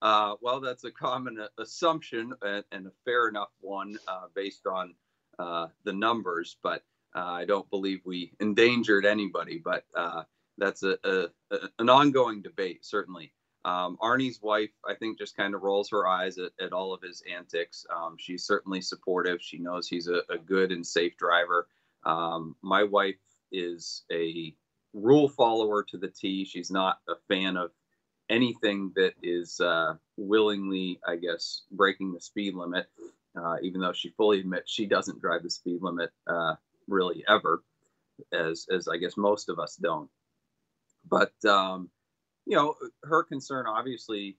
Uh, 0.00 0.34
well, 0.40 0.60
that's 0.60 0.84
a 0.84 0.90
common 0.90 1.46
assumption 1.58 2.34
and, 2.42 2.64
and 2.72 2.86
a 2.86 2.92
fair 3.04 3.28
enough 3.28 3.50
one 3.60 3.98
uh, 4.06 4.26
based 4.34 4.66
on 4.66 4.94
uh, 5.38 5.66
the 5.84 5.92
numbers, 5.92 6.56
but 6.62 6.82
uh, 7.14 7.24
I 7.24 7.44
don't 7.44 7.68
believe 7.70 8.00
we 8.04 8.32
endangered 8.40 9.06
anybody. 9.06 9.60
But 9.64 9.84
uh, 9.94 10.24
that's 10.58 10.82
a, 10.82 10.98
a, 11.04 11.28
a, 11.50 11.58
an 11.78 11.88
ongoing 11.88 12.42
debate, 12.42 12.84
certainly. 12.84 13.32
Um, 13.64 13.96
Arnie's 14.00 14.40
wife, 14.42 14.70
I 14.86 14.94
think, 14.94 15.18
just 15.18 15.36
kind 15.36 15.54
of 15.54 15.62
rolls 15.62 15.90
her 15.90 16.06
eyes 16.06 16.36
at, 16.38 16.52
at 16.60 16.72
all 16.72 16.92
of 16.92 17.02
his 17.02 17.22
antics. 17.34 17.86
Um, 17.94 18.16
she's 18.18 18.44
certainly 18.44 18.82
supportive. 18.82 19.40
She 19.40 19.58
knows 19.58 19.88
he's 19.88 20.08
a, 20.08 20.20
a 20.30 20.38
good 20.38 20.70
and 20.70 20.86
safe 20.86 21.16
driver. 21.16 21.66
Um, 22.04 22.56
my 22.62 22.82
wife 22.82 23.16
is 23.50 24.02
a 24.12 24.54
rule 24.92 25.28
follower 25.28 25.82
to 25.84 25.96
the 25.96 26.08
T. 26.08 26.44
She's 26.44 26.70
not 26.70 26.98
a 27.08 27.14
fan 27.28 27.56
of 27.56 27.70
anything 28.28 28.92
that 28.96 29.14
is 29.22 29.60
uh, 29.60 29.94
willingly, 30.16 31.00
I 31.06 31.16
guess, 31.16 31.62
breaking 31.70 32.12
the 32.12 32.20
speed 32.20 32.54
limit, 32.54 32.86
uh, 33.36 33.56
even 33.62 33.80
though 33.80 33.92
she 33.92 34.10
fully 34.10 34.40
admits 34.40 34.70
she 34.70 34.86
doesn't 34.86 35.20
drive 35.20 35.42
the 35.42 35.50
speed 35.50 35.80
limit 35.82 36.10
uh, 36.26 36.54
really 36.86 37.24
ever, 37.28 37.62
as, 38.32 38.66
as 38.70 38.88
I 38.88 38.98
guess 38.98 39.16
most 39.16 39.48
of 39.48 39.58
us 39.58 39.76
don't. 39.76 40.10
But 41.08 41.32
um, 41.44 41.90
you 42.46 42.56
know, 42.56 42.74
her 43.04 43.22
concern, 43.22 43.66
obviously, 43.66 44.36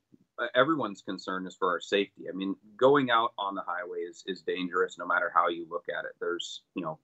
everyone's 0.53 1.01
concern 1.01 1.47
is 1.47 1.55
for 1.57 1.69
our 1.69 1.79
safety. 1.79 2.25
I 2.29 2.35
mean, 2.35 2.55
going 2.77 3.09
out 3.09 3.33
on 3.38 3.55
the 3.55 3.63
highway 3.65 4.00
is, 4.00 4.24
is 4.27 4.41
dangerous 4.41 4.97
no 4.97 5.05
matter 5.05 5.31
how 5.33 5.47
you 5.47 5.65
look 5.69 5.85
at 5.89 6.05
it. 6.05 6.12
There's, 6.19 6.62
you 6.75 6.83
know, 6.83 7.00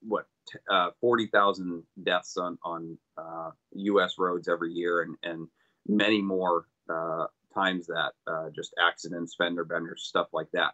what, 0.00 0.26
uh, 0.70 0.90
40,000 1.00 1.82
deaths 2.02 2.36
on, 2.36 2.58
on 2.64 2.98
uh, 3.16 3.50
U.S. 3.72 4.14
roads 4.18 4.48
every 4.48 4.72
year 4.72 5.02
and, 5.02 5.16
and 5.22 5.48
many 5.86 6.22
more 6.22 6.66
uh, 6.88 7.26
times 7.54 7.86
that, 7.86 8.12
uh, 8.26 8.48
just 8.54 8.74
accidents, 8.80 9.34
fender 9.36 9.64
benders, 9.64 10.06
stuff 10.06 10.28
like 10.32 10.50
that. 10.52 10.72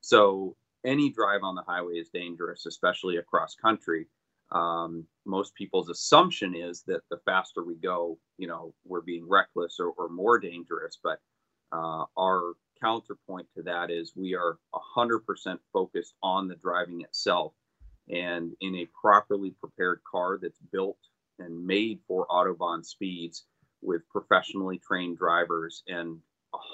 So 0.00 0.56
any 0.84 1.10
drive 1.10 1.42
on 1.42 1.54
the 1.54 1.62
highway 1.66 1.94
is 1.94 2.10
dangerous, 2.10 2.66
especially 2.66 3.16
across 3.16 3.54
country 3.54 4.06
um, 4.52 5.06
most 5.26 5.54
people's 5.54 5.88
assumption 5.88 6.54
is 6.54 6.82
that 6.86 7.00
the 7.10 7.18
faster 7.24 7.64
we 7.64 7.76
go, 7.76 8.18
you 8.38 8.46
know, 8.46 8.74
we're 8.84 9.00
being 9.00 9.28
reckless 9.28 9.78
or, 9.80 9.88
or 9.98 10.08
more 10.08 10.38
dangerous. 10.38 10.98
But 11.02 11.20
uh, 11.72 12.04
our 12.18 12.54
counterpoint 12.80 13.46
to 13.56 13.62
that 13.62 13.90
is 13.90 14.12
we 14.14 14.34
are 14.34 14.58
100% 14.96 15.58
focused 15.72 16.14
on 16.22 16.48
the 16.48 16.56
driving 16.56 17.00
itself. 17.00 17.52
And 18.08 18.52
in 18.60 18.76
a 18.76 18.88
properly 19.00 19.54
prepared 19.60 20.00
car 20.10 20.38
that's 20.40 20.60
built 20.72 20.98
and 21.38 21.66
made 21.66 22.00
for 22.06 22.26
Autobahn 22.28 22.84
speeds 22.84 23.46
with 23.80 24.02
professionally 24.10 24.78
trained 24.78 25.18
drivers 25.18 25.82
and 25.88 26.18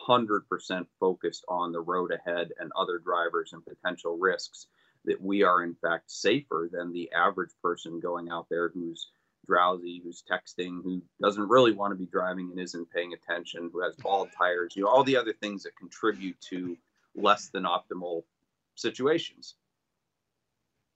100% 0.09 0.87
focused 0.99 1.45
on 1.49 1.73
the 1.73 1.81
road 1.81 2.13
ahead 2.13 2.51
and 2.59 2.71
other 2.77 2.99
drivers 2.99 3.53
and 3.53 3.65
potential 3.65 4.19
risks 4.19 4.67
that 5.05 5.21
we 5.21 5.43
are 5.43 5.63
in 5.63 5.75
fact 5.75 6.11
safer 6.11 6.69
than 6.71 6.93
the 6.93 7.11
average 7.13 7.51
person 7.63 8.01
going 8.01 8.31
out 8.31 8.47
there 8.51 8.69
who's 8.69 9.09
drowsy, 9.47 10.01
who's 10.05 10.23
texting, 10.31 10.83
who 10.83 11.03
doesn't 11.21 11.49
really 11.49 11.73
want 11.73 11.93
to 11.93 11.97
be 11.97 12.07
driving 12.07 12.51
and 12.51 12.61
isn't 12.61 12.91
paying 12.91 13.13
attention, 13.15 13.71
who 13.73 13.83
has 13.83 13.97
bald 13.97 14.29
tires, 14.37 14.75
you 14.77 14.85
know, 14.85 14.89
all 14.89 15.03
the 15.03 15.17
other 15.17 15.33
things 15.33 15.63
that 15.63 15.77
contribute 15.77 16.41
to 16.41 16.77
less 17.17 17.49
than 17.49 17.65
optimal 17.65 18.23
situations. 18.75 19.55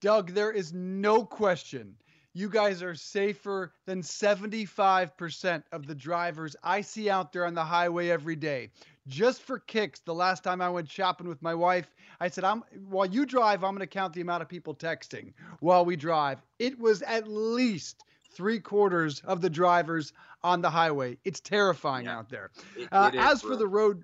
Doug, 0.01 0.31
there 0.31 0.51
is 0.51 0.71
no 0.73 1.25
question 1.25 1.95
you 2.35 2.49
guys 2.49 2.83
are 2.83 2.95
safer 2.95 3.71
than 3.85 4.01
75% 4.01 5.63
of 5.71 5.87
the 5.87 5.95
drivers 5.95 6.55
I 6.61 6.81
see 6.81 7.09
out 7.09 7.31
there 7.31 7.45
on 7.45 7.53
the 7.53 7.63
highway 7.63 8.09
every 8.09 8.35
day. 8.35 8.71
Just 9.07 9.43
for 9.43 9.59
kicks, 9.59 9.99
the 9.99 10.13
last 10.13 10.43
time 10.43 10.61
I 10.61 10.69
went 10.69 10.89
shopping 10.89 11.27
with 11.27 11.41
my 11.41 11.53
wife, 11.53 11.93
I 12.19 12.27
said, 12.27 12.43
"I'm 12.43 12.63
while 12.87 13.05
you 13.05 13.25
drive, 13.25 13.63
I'm 13.63 13.71
going 13.71 13.79
to 13.79 13.87
count 13.87 14.13
the 14.13 14.21
amount 14.21 14.41
of 14.41 14.49
people 14.49 14.73
texting 14.73 15.33
while 15.59 15.85
we 15.85 15.95
drive." 15.95 16.41
It 16.57 16.79
was 16.79 17.03
at 17.03 17.27
least 17.27 18.03
three 18.31 18.59
quarters 18.59 19.21
of 19.25 19.41
the 19.41 19.49
drivers 19.49 20.11
on 20.43 20.61
the 20.61 20.69
highway. 20.69 21.17
It's 21.23 21.39
terrifying 21.39 22.05
yeah. 22.05 22.17
out 22.17 22.29
there. 22.29 22.51
It, 22.77 22.89
uh, 22.91 23.11
it 23.13 23.17
as 23.17 23.41
for 23.41 23.55
the 23.55 23.67
road, 23.67 24.03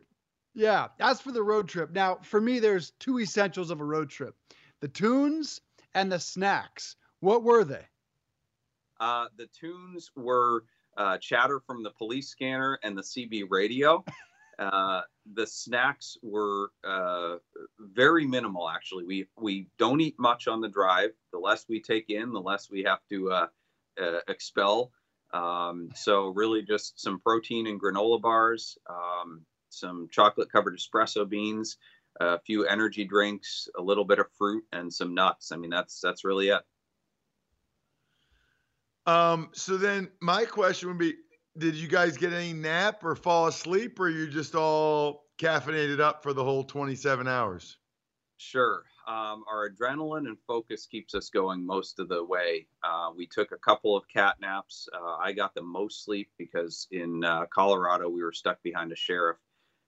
yeah, 0.54 0.90
as 1.00 1.20
for 1.20 1.32
the 1.32 1.44
road 1.44 1.68
trip, 1.68 1.92
now 1.92 2.20
for 2.22 2.40
me, 2.40 2.60
there's 2.60 2.92
two 3.00 3.20
essentials 3.20 3.72
of 3.72 3.82
a 3.82 3.86
road 3.86 4.10
trip: 4.10 4.36
the 4.82 4.88
tunes 4.88 5.62
and 5.96 6.12
the 6.12 6.20
snacks. 6.20 6.96
What 7.22 7.44
were 7.44 7.64
they? 7.64 7.86
Uh, 9.00 9.26
the 9.36 9.48
tunes 9.48 10.12
were 10.16 10.66
uh, 10.96 11.18
chatter 11.18 11.60
from 11.60 11.82
the 11.82 11.90
police 11.90 12.30
scanner 12.30 12.78
and 12.84 12.96
the 12.96 13.02
CB 13.02 13.46
radio. 13.50 14.04
Uh, 14.62 15.02
the 15.34 15.48
snacks 15.48 16.18
were 16.22 16.72
uh, 16.84 17.38
very 17.80 18.28
minimal. 18.28 18.70
Actually, 18.70 19.06
we 19.06 19.28
we 19.36 19.68
don't 19.80 20.02
eat 20.02 20.16
much 20.20 20.48
on 20.48 20.62
the 20.62 20.70
drive. 20.70 21.10
The 21.34 21.40
less 21.40 21.66
we 21.68 21.82
take 21.82 22.10
in, 22.10 22.32
the 22.32 22.40
less 22.40 22.70
we 22.70 22.84
have 22.84 23.00
to 23.10 23.32
uh, 23.32 23.48
uh, 24.00 24.20
expel. 24.28 24.92
Um, 25.34 25.90
so 25.96 26.28
really, 26.28 26.62
just 26.62 27.00
some 27.00 27.20
protein 27.20 27.66
and 27.66 27.82
granola 27.82 28.22
bars, 28.22 28.78
um, 28.88 29.42
some 29.70 30.08
chocolate 30.12 30.52
covered 30.52 30.78
espresso 30.78 31.28
beans, 31.28 31.78
a 32.20 32.40
few 32.40 32.66
energy 32.66 33.04
drinks, 33.04 33.68
a 33.76 33.82
little 33.82 34.06
bit 34.06 34.20
of 34.20 34.28
fruit, 34.38 34.64
and 34.72 34.94
some 34.94 35.16
nuts. 35.16 35.52
I 35.52 35.58
mean, 35.58 35.72
that's 35.72 36.00
that's 36.02 36.24
really 36.24 36.50
it. 36.50 36.62
Um, 39.08 39.50
so 39.54 39.78
then 39.78 40.10
my 40.22 40.46
question 40.46 40.90
would 40.90 41.00
be 41.00 41.16
did 41.58 41.76
you 41.76 41.88
guys 41.88 42.18
get 42.18 42.34
any 42.34 42.54
nap 42.54 43.04
or 43.04 43.16
fall 43.16 43.48
asleep 43.48 44.00
or 44.00 44.10
you 44.10 44.28
just 44.28 44.56
all 44.56 45.26
caffeinated 45.38 46.00
up 46.00 46.24
for 46.24 46.34
the 46.34 46.44
whole 46.44 46.64
27 46.64 47.28
hours? 47.28 47.78
Sure. 48.38 48.84
Um, 49.08 49.44
our 49.52 49.70
adrenaline 49.70 50.28
and 50.28 50.38
focus 50.48 50.86
keeps 50.86 51.16
us 51.16 51.30
going 51.30 51.66
most 51.66 52.00
of 52.00 52.08
the 52.08 52.24
way. 52.24 52.68
Uh, 52.84 53.10
we 53.16 53.28
took 53.28 53.52
a 53.52 53.58
couple 53.58 53.96
of 53.96 54.08
cat 54.08 54.36
naps. 54.40 54.88
Uh, 54.94 55.18
I 55.18 55.34
got 55.34 55.54
the 55.54 55.62
most 55.62 56.06
sleep 56.06 56.30
because 56.38 56.88
in 56.92 57.24
uh, 57.24 57.46
Colorado 57.48 58.10
we 58.10 58.24
were 58.24 58.32
stuck 58.32 58.62
behind 58.64 58.92
a 58.92 58.96
sheriff 58.96 59.38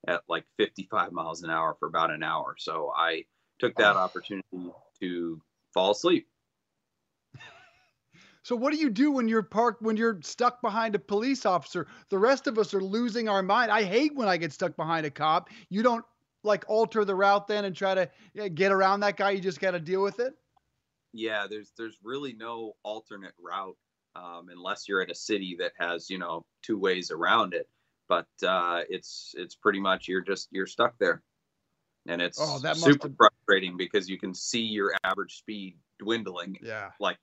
at 0.06 0.22
like 0.28 0.44
55 0.56 1.12
miles 1.12 1.42
an 1.42 1.50
hour 1.50 1.76
for 1.78 1.88
about 1.88 2.10
an 2.10 2.22
hour. 2.22 2.56
So 2.58 2.92
I 2.94 3.24
took 3.58 3.76
that 3.76 3.96
oh. 3.96 4.00
opportunity 4.00 4.72
to 5.00 5.40
fall 5.72 5.92
asleep. 5.92 6.26
So 8.44 8.54
what 8.54 8.74
do 8.74 8.78
you 8.78 8.90
do 8.90 9.10
when 9.10 9.26
you're 9.26 9.42
parked 9.42 9.80
when 9.80 9.96
you're 9.96 10.20
stuck 10.22 10.60
behind 10.60 10.94
a 10.94 10.98
police 10.98 11.46
officer? 11.46 11.86
The 12.10 12.18
rest 12.18 12.46
of 12.46 12.58
us 12.58 12.74
are 12.74 12.82
losing 12.82 13.26
our 13.26 13.42
mind. 13.42 13.72
I 13.72 13.82
hate 13.82 14.14
when 14.14 14.28
I 14.28 14.36
get 14.36 14.52
stuck 14.52 14.76
behind 14.76 15.06
a 15.06 15.10
cop. 15.10 15.48
You 15.70 15.82
don't 15.82 16.04
like 16.42 16.66
alter 16.68 17.06
the 17.06 17.14
route 17.14 17.48
then 17.48 17.64
and 17.64 17.74
try 17.74 17.94
to 17.94 18.50
get 18.50 18.70
around 18.70 19.00
that 19.00 19.16
guy. 19.16 19.30
You 19.30 19.40
just 19.40 19.60
got 19.60 19.70
to 19.70 19.80
deal 19.80 20.02
with 20.02 20.20
it. 20.20 20.34
Yeah, 21.14 21.46
there's 21.48 21.72
there's 21.78 21.96
really 22.04 22.34
no 22.34 22.74
alternate 22.82 23.32
route 23.42 23.78
um, 24.14 24.48
unless 24.50 24.88
you're 24.88 25.00
at 25.00 25.10
a 25.10 25.14
city 25.14 25.56
that 25.60 25.72
has 25.78 26.10
you 26.10 26.18
know 26.18 26.44
two 26.62 26.78
ways 26.78 27.10
around 27.10 27.54
it. 27.54 27.66
But 28.10 28.26
uh, 28.46 28.82
it's 28.90 29.34
it's 29.38 29.54
pretty 29.54 29.80
much 29.80 30.06
you're 30.06 30.20
just 30.20 30.48
you're 30.50 30.66
stuck 30.66 30.98
there, 30.98 31.22
and 32.06 32.20
it's 32.20 32.38
oh, 32.38 32.58
that 32.58 32.76
super 32.76 33.08
frustrating 33.16 33.78
because 33.78 34.06
you 34.06 34.18
can 34.18 34.34
see 34.34 34.60
your 34.60 34.92
average 35.02 35.38
speed 35.38 35.78
dwindling. 35.98 36.58
Yeah, 36.62 36.90
like 37.00 37.16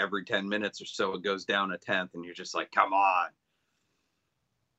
every 0.00 0.24
10 0.24 0.48
minutes 0.48 0.80
or 0.80 0.86
so 0.86 1.14
it 1.14 1.22
goes 1.22 1.44
down 1.44 1.72
a 1.72 1.78
tenth 1.78 2.10
and 2.14 2.24
you're 2.24 2.34
just 2.34 2.54
like 2.54 2.70
come 2.72 2.92
on 2.92 3.28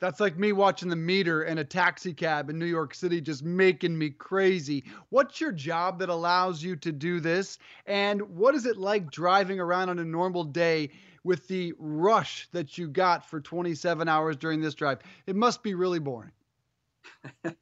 that's 0.02 0.20
like 0.20 0.36
me 0.36 0.52
watching 0.52 0.90
the 0.90 0.96
meter 0.96 1.44
in 1.44 1.60
a 1.60 1.64
taxi 1.64 2.12
cab 2.12 2.50
in 2.50 2.58
New 2.58 2.66
York 2.66 2.96
City, 2.96 3.22
just 3.22 3.44
making 3.44 3.96
me 3.96 4.10
crazy. 4.10 4.84
What's 5.10 5.40
your 5.40 5.52
job 5.52 6.00
that 6.00 6.10
allows 6.10 6.64
you 6.64 6.76
to 6.78 6.92
do 6.92 7.20
this? 7.20 7.60
And 7.86 8.20
what 8.36 8.56
is 8.56 8.66
it 8.66 8.78
like 8.78 9.12
driving 9.12 9.60
around 9.60 9.90
on 9.90 10.00
a 10.00 10.04
normal 10.04 10.44
day 10.44 10.90
with 11.24 11.48
the 11.48 11.74
rush 11.78 12.50
that 12.52 12.80
you 12.80 12.88
got 12.88 13.30
for 13.30 13.40
27 13.40 14.10
hours 14.10 14.38
during 14.38 14.60
this 14.60 14.74
drive? 14.74 15.02
It 15.28 15.36
must 15.36 15.62
be 15.62 15.76
really 15.76 16.00
boring. 16.00 16.32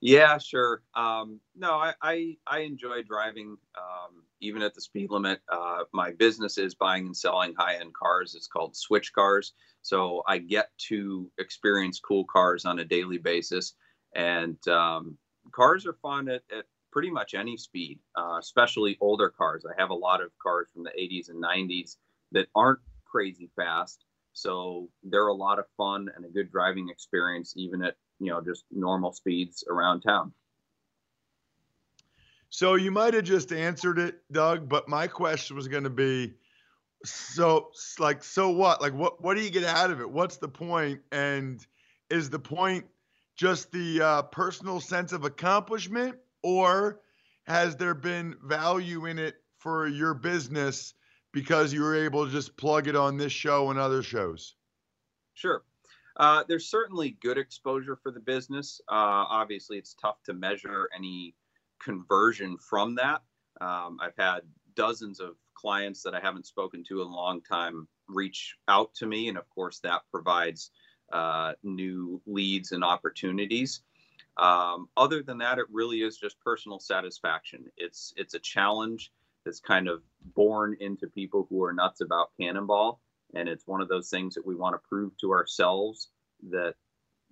Yeah, 0.00 0.38
sure. 0.38 0.82
Um, 0.94 1.40
no, 1.56 1.72
I, 1.74 1.94
I, 2.02 2.36
I 2.46 2.60
enjoy 2.60 3.02
driving, 3.02 3.56
um, 3.76 4.22
even 4.40 4.62
at 4.62 4.74
the 4.74 4.80
speed 4.80 5.10
limit. 5.10 5.40
Uh, 5.50 5.84
my 5.92 6.12
business 6.12 6.58
is 6.58 6.74
buying 6.74 7.06
and 7.06 7.16
selling 7.16 7.54
high 7.54 7.76
end 7.76 7.94
cars. 7.94 8.34
It's 8.34 8.46
called 8.46 8.76
Switch 8.76 9.12
Cars. 9.12 9.54
So 9.82 10.22
I 10.28 10.38
get 10.38 10.68
to 10.88 11.30
experience 11.38 11.98
cool 12.00 12.24
cars 12.26 12.64
on 12.66 12.78
a 12.78 12.84
daily 12.84 13.18
basis. 13.18 13.74
And, 14.14 14.58
um, 14.68 15.16
cars 15.52 15.86
are 15.86 15.94
fun 15.94 16.28
at, 16.28 16.42
at 16.56 16.66
pretty 16.92 17.10
much 17.10 17.34
any 17.34 17.56
speed, 17.56 17.98
uh, 18.18 18.36
especially 18.38 18.98
older 19.00 19.30
cars. 19.30 19.64
I 19.66 19.80
have 19.80 19.90
a 19.90 19.94
lot 19.94 20.20
of 20.22 20.30
cars 20.42 20.68
from 20.72 20.84
the 20.84 20.92
80s 20.98 21.30
and 21.30 21.40
90s 21.42 21.96
that 22.32 22.48
aren't 22.54 22.80
crazy 23.06 23.50
fast. 23.56 24.04
So 24.36 24.90
they're 25.02 25.28
a 25.28 25.34
lot 25.34 25.58
of 25.58 25.64
fun 25.78 26.10
and 26.14 26.26
a 26.26 26.28
good 26.28 26.52
driving 26.52 26.90
experience, 26.90 27.54
even 27.56 27.82
at 27.82 27.96
you 28.20 28.30
know 28.30 28.42
just 28.42 28.64
normal 28.70 29.12
speeds 29.12 29.64
around 29.66 30.02
town. 30.02 30.30
So 32.50 32.74
you 32.74 32.90
might 32.90 33.14
have 33.14 33.24
just 33.24 33.50
answered 33.50 33.98
it, 33.98 34.20
Doug, 34.30 34.68
but 34.68 34.88
my 34.88 35.06
question 35.06 35.56
was 35.56 35.68
going 35.68 35.84
to 35.84 35.90
be 35.90 36.34
so 37.02 37.70
like 37.98 38.22
so 38.22 38.50
what? 38.50 38.82
Like 38.82 38.92
what 38.92 39.22
what 39.22 39.38
do 39.38 39.42
you 39.42 39.48
get 39.48 39.64
out 39.64 39.90
of 39.90 40.00
it? 40.02 40.10
What's 40.10 40.36
the 40.36 40.48
point? 40.48 41.00
And 41.12 41.66
is 42.10 42.28
the 42.28 42.38
point 42.38 42.84
just 43.36 43.72
the 43.72 44.02
uh, 44.02 44.22
personal 44.22 44.80
sense 44.80 45.12
of 45.12 45.24
accomplishment 45.24 46.16
or 46.42 47.00
has 47.44 47.74
there 47.76 47.94
been 47.94 48.36
value 48.44 49.06
in 49.06 49.18
it 49.18 49.36
for 49.58 49.86
your 49.86 50.12
business 50.12 50.92
because 51.36 51.70
you 51.70 51.82
were 51.82 51.94
able 51.94 52.24
to 52.24 52.32
just 52.32 52.56
plug 52.56 52.88
it 52.88 52.96
on 52.96 53.18
this 53.18 53.30
show 53.30 53.68
and 53.68 53.78
other 53.78 54.02
shows? 54.02 54.54
Sure. 55.34 55.64
Uh, 56.16 56.42
there's 56.48 56.66
certainly 56.66 57.10
good 57.20 57.36
exposure 57.36 57.94
for 57.94 58.10
the 58.10 58.20
business. 58.20 58.80
Uh, 58.88 59.28
obviously, 59.28 59.76
it's 59.76 59.92
tough 60.00 60.16
to 60.22 60.32
measure 60.32 60.88
any 60.96 61.34
conversion 61.78 62.56
from 62.56 62.94
that. 62.94 63.20
Um, 63.60 63.98
I've 64.00 64.16
had 64.16 64.44
dozens 64.76 65.20
of 65.20 65.36
clients 65.52 66.02
that 66.04 66.14
I 66.14 66.20
haven't 66.20 66.46
spoken 66.46 66.82
to 66.84 67.02
in 67.02 67.08
a 67.08 67.14
long 67.14 67.42
time 67.42 67.86
reach 68.08 68.56
out 68.66 68.94
to 68.94 69.06
me, 69.06 69.28
and 69.28 69.36
of 69.36 69.46
course, 69.50 69.78
that 69.80 70.04
provides 70.10 70.70
uh, 71.12 71.52
new 71.62 72.18
leads 72.24 72.72
and 72.72 72.82
opportunities. 72.82 73.82
Um, 74.38 74.88
other 74.96 75.22
than 75.22 75.36
that, 75.38 75.58
it 75.58 75.66
really 75.70 76.00
is 76.00 76.16
just 76.16 76.40
personal 76.40 76.78
satisfaction. 76.78 77.66
It's 77.76 78.14
it's 78.16 78.32
a 78.32 78.38
challenge 78.38 79.12
that's 79.46 79.60
kind 79.60 79.88
of 79.88 80.02
born 80.34 80.76
into 80.80 81.06
people 81.06 81.46
who 81.48 81.62
are 81.64 81.72
nuts 81.72 82.02
about 82.02 82.32
cannonball, 82.38 83.00
and 83.34 83.48
it's 83.48 83.66
one 83.66 83.80
of 83.80 83.88
those 83.88 84.10
things 84.10 84.34
that 84.34 84.44
we 84.44 84.56
want 84.56 84.74
to 84.74 84.88
prove 84.88 85.16
to 85.20 85.30
ourselves 85.30 86.10
that 86.50 86.74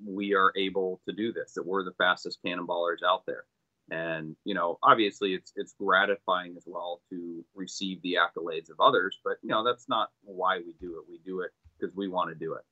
we 0.02 0.34
are 0.34 0.52
able 0.56 1.00
to 1.06 1.12
do 1.12 1.32
this, 1.32 1.52
that 1.54 1.66
we're 1.66 1.84
the 1.84 1.92
fastest 1.98 2.38
cannonballers 2.44 3.02
out 3.06 3.26
there. 3.26 3.44
And 3.90 4.36
you 4.44 4.54
know, 4.54 4.78
obviously, 4.82 5.34
it's 5.34 5.52
it's 5.56 5.74
gratifying 5.78 6.54
as 6.56 6.62
well 6.66 7.02
to 7.10 7.44
receive 7.54 8.00
the 8.02 8.16
accolades 8.16 8.70
of 8.70 8.80
others, 8.80 9.18
but 9.22 9.34
you 9.42 9.50
know, 9.50 9.62
that's 9.62 9.88
not 9.88 10.08
why 10.22 10.58
we 10.58 10.74
do 10.80 10.96
it. 10.96 11.04
We 11.10 11.18
do 11.26 11.40
it 11.40 11.50
because 11.78 11.94
we 11.94 12.08
want 12.08 12.30
to 12.30 12.34
do 12.34 12.54
it. 12.54 12.62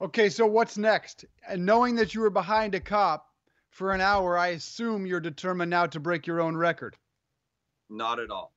Okay, 0.00 0.28
so 0.30 0.46
what's 0.46 0.78
next? 0.78 1.26
And 1.48 1.66
knowing 1.66 1.96
that 1.96 2.14
you 2.14 2.22
were 2.22 2.30
behind 2.30 2.74
a 2.74 2.80
cop 2.80 3.27
for 3.70 3.92
an 3.92 4.00
hour, 4.00 4.36
I 4.36 4.48
assume 4.48 5.06
you're 5.06 5.20
determined 5.20 5.70
now 5.70 5.86
to 5.86 6.00
break 6.00 6.26
your 6.26 6.40
own 6.40 6.56
record. 6.56 6.96
Not 7.88 8.18
at 8.18 8.30
all. 8.30 8.52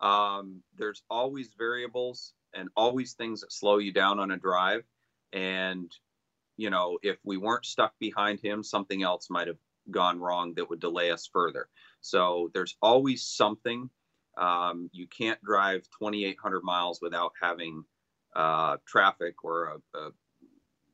Um, 0.00 0.62
there's 0.76 1.02
always 1.10 1.50
variables 1.58 2.32
and 2.54 2.68
always 2.76 3.12
things 3.12 3.40
that 3.40 3.52
slow 3.52 3.78
you 3.78 3.92
down 3.92 4.18
on 4.18 4.30
a 4.30 4.36
drive. 4.36 4.82
And, 5.32 5.90
you 6.56 6.70
know, 6.70 6.98
if 7.02 7.18
we 7.24 7.36
weren't 7.36 7.66
stuck 7.66 7.98
behind 7.98 8.40
him, 8.40 8.62
something 8.62 9.02
else 9.02 9.28
might 9.30 9.46
have 9.46 9.58
gone 9.90 10.20
wrong 10.20 10.54
that 10.54 10.68
would 10.70 10.80
delay 10.80 11.10
us 11.10 11.28
further. 11.32 11.68
So 12.00 12.50
there's 12.54 12.76
always 12.80 13.22
something. 13.22 13.90
Um, 14.36 14.88
you 14.92 15.06
can't 15.06 15.42
drive 15.42 15.82
2,800 15.98 16.62
miles 16.62 17.00
without 17.02 17.32
having 17.40 17.84
uh, 18.34 18.76
traffic 18.86 19.44
or 19.44 19.80
a, 19.94 19.98
a 19.98 20.10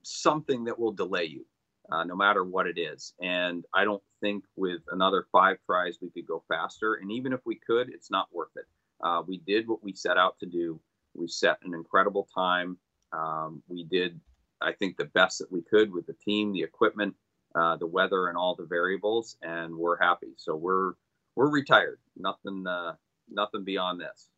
something 0.03 0.65
that 0.65 0.79
will 0.79 0.93
delay 0.93 1.25
you, 1.25 1.47
uh, 1.90 2.05
no 2.05 2.16
matter 2.16 2.45
what 2.45 2.66
it 2.66 2.78
is. 2.78 3.14
And 3.21 3.64
I 3.75 3.85
don't 3.85 4.02
think 4.21 4.45
with 4.57 4.81
another 4.90 5.26
five 5.33 5.59
tries 5.66 5.99
we 6.00 6.11
could 6.11 6.26
go 6.26 6.43
faster. 6.49 6.95
And 6.95 7.12
even 7.12 7.33
if 7.33 7.40
we 7.45 7.61
could, 7.66 7.88
it's 7.90 8.11
not 8.11 8.28
worth 8.33 8.57
it. 8.57 8.64
Uh, 9.02 9.23
we 9.26 9.38
did 9.38 9.69
what 9.69 9.83
we 9.83 9.93
set 9.93 10.16
out 10.16 10.38
to 10.40 10.47
do. 10.47 10.81
We 11.14 11.28
set 11.28 11.59
an 11.64 11.75
incredible 11.75 12.28
time. 12.35 12.79
Um, 13.12 13.62
we 13.68 13.85
did, 13.85 14.20
I 14.61 14.72
think, 14.72 14.96
the 14.96 15.05
best 15.07 15.38
that 15.38 15.53
we 15.53 15.62
could 15.62 15.92
with 15.92 16.07
the 16.07 16.14
team, 16.14 16.53
the 16.53 16.62
equipment, 16.62 17.14
uh, 17.55 17.77
the 17.77 17.87
weather, 17.87 18.29
and 18.29 18.37
all 18.37 18.55
the 18.55 18.66
variables, 18.66 19.37
and 19.42 19.75
we're 19.75 19.99
happy. 19.99 20.35
So 20.37 20.57
we're 20.57 20.92
we're 21.37 21.51
retired. 21.51 21.99
Nothing, 22.16 22.66
uh, 22.66 22.94
nothing 23.31 23.64
beyond 23.64 24.01
this. 24.01 24.29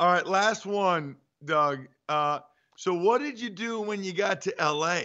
All 0.00 0.08
right, 0.08 0.26
last 0.26 0.66
one, 0.66 1.16
Doug. 1.44 1.86
Uh, 2.08 2.40
so 2.76 2.94
what 2.94 3.20
did 3.20 3.38
you 3.40 3.50
do 3.50 3.80
when 3.80 4.02
you 4.02 4.12
got 4.12 4.40
to 4.42 4.54
LA? 4.58 5.02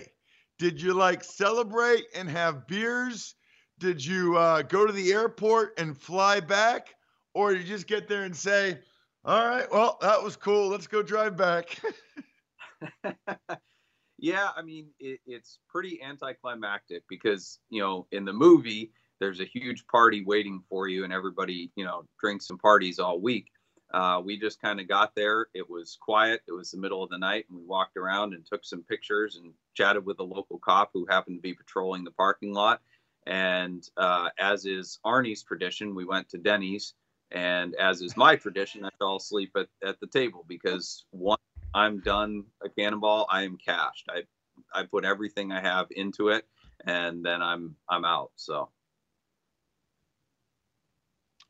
Did 0.60 0.82
you 0.82 0.94
like 0.94 1.24
celebrate 1.24 2.06
and 2.14 2.30
have 2.30 2.68
beers? 2.68 3.36
Did 3.80 4.06
you 4.06 4.38
uh, 4.38 4.62
go 4.62 4.86
to 4.86 4.92
the 4.92 5.14
airport 5.14 5.80
and 5.80 5.98
fly 5.98 6.42
back? 6.42 6.94
Or 7.34 7.54
did 7.54 7.62
you 7.62 7.68
just 7.68 7.88
get 7.88 8.10
there 8.10 8.24
and 8.24 8.36
say, 8.36 8.78
all 9.24 9.48
right, 9.48 9.72
well, 9.72 9.98
that 10.02 10.22
was 10.22 10.36
cool. 10.36 10.68
Let's 10.68 10.86
go 10.86 11.02
drive 11.02 11.38
back? 11.38 11.80
yeah, 14.18 14.50
I 14.56 14.62
mean, 14.62 14.88
it, 15.00 15.22
it's 15.26 15.60
pretty 15.70 16.02
anticlimactic 16.04 17.04
because, 17.08 17.60
you 17.70 17.82
know, 17.82 18.06
in 18.12 18.26
the 18.26 18.34
movie, 18.34 18.92
there's 19.22 19.40
a 19.40 19.46
huge 19.46 19.88
party 19.88 20.26
waiting 20.26 20.62
for 20.70 20.90
you 20.90 21.06
and 21.06 21.14
everybody, 21.14 21.72
you 21.78 21.86
know, 21.86 22.04
drinks 22.20 22.50
and 22.50 22.60
parties 22.60 23.00
all 23.00 23.22
week. 23.22 23.48
Uh, 23.92 24.22
we 24.24 24.40
just 24.40 24.62
kind 24.62 24.80
of 24.80 24.88
got 24.88 25.16
there. 25.16 25.48
It 25.54 25.70
was 25.70 25.98
quiet. 26.00 26.42
It 26.48 26.52
was 26.52 26.72
the 26.72 26.78
middle 26.78 27.04
of 27.04 27.10
the 27.10 27.18
night, 27.18 27.46
and 27.50 27.58
we 27.58 27.66
walked 27.66 27.98
around 27.98 28.34
and 28.34 28.46
took 28.46 28.64
some 28.64 28.84
pictures 28.84 29.38
and 29.38 29.54
chatted 29.74 30.06
with 30.06 30.20
a 30.20 30.24
local 30.24 30.60
cop 30.60 30.92
who 30.94 31.08
happened 31.10 31.38
to 31.38 31.42
be 31.42 31.54
patrolling 31.54 32.04
the 32.04 32.12
parking 32.12 32.54
lot. 32.54 32.82
And 33.26 33.88
uh, 33.98 34.30
as 34.38 34.66
is 34.66 35.00
Arnie's 35.06 35.44
tradition, 35.44 35.96
we 35.96 36.06
went 36.06 36.30
to 36.30 36.38
Denny's. 36.38 36.94
And 37.32 37.76
as 37.76 38.02
is 38.02 38.16
my 38.16 38.36
tradition, 38.38 38.86
I 38.86 38.90
fell 39.00 39.18
asleep 39.18 39.52
at, 39.56 39.68
at 39.84 40.00
the 40.00 40.08
table 40.08 40.46
because 40.48 41.06
once 41.12 41.42
I'm 41.74 42.00
done 42.00 42.46
a 42.64 42.70
cannonball, 42.70 43.28
I 43.30 43.44
am 43.44 43.58
cashed. 43.58 44.08
I 44.10 44.24
I 44.74 44.84
put 44.84 45.06
everything 45.06 45.52
I 45.52 45.62
have 45.62 45.88
into 45.92 46.30
it, 46.30 46.46
and 46.86 47.24
then 47.24 47.42
I'm 47.42 47.76
I'm 47.88 48.06
out. 48.06 48.32
So. 48.36 48.70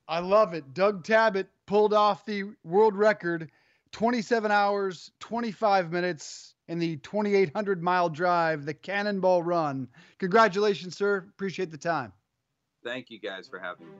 I 0.10 0.19
love 0.19 0.56
it. 0.56 0.74
Doug 0.74 1.04
Tabbutt 1.04 1.45
pulled 1.67 1.93
off 1.93 2.26
the 2.26 2.45
world 2.63 2.95
record 2.95 3.52
27 3.91 4.52
hours, 4.52 5.12
25 5.19 5.91
minutes 5.91 6.56
in 6.67 6.80
the 6.80 6.98
2,800 6.98 7.84
mile 7.84 8.10
drive, 8.10 8.65
the 8.65 8.74
Cannonball 8.74 9.43
Run. 9.43 9.88
Congratulations, 10.17 10.98
sir. 10.98 11.17
Appreciate 11.30 11.69
the 11.69 11.78
time. 11.78 12.12
Thank 12.84 13.12
you 13.12 13.19
guys 13.19 13.48
for 13.48 13.60
having 13.60 13.88
me. 13.88 13.93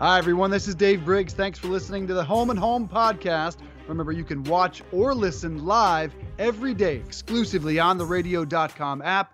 Hi, 0.00 0.18
everyone. 0.18 0.50
This 0.50 0.66
is 0.66 0.74
Dave 0.74 1.04
Briggs. 1.04 1.32
Thanks 1.32 1.60
for 1.60 1.68
listening 1.68 2.08
to 2.08 2.14
the 2.14 2.24
Home 2.24 2.50
and 2.50 2.58
Home 2.58 2.88
podcast. 2.88 3.58
Remember, 3.86 4.10
you 4.10 4.24
can 4.24 4.42
watch 4.44 4.82
or 4.90 5.14
listen 5.14 5.64
live 5.64 6.12
every 6.40 6.74
day 6.74 6.96
exclusively 6.96 7.78
on 7.78 7.98
the 7.98 8.04
radio.com 8.04 9.00
app 9.02 9.33